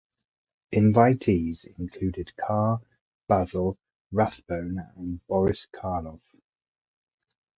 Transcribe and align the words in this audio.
Invitees 0.73 1.63
included 1.77 2.31
Carr, 2.35 2.81
Basil 3.27 3.77
Rathbone, 4.11 4.79
and 4.95 5.27
Boris 5.27 5.67
Karloff. 5.75 6.21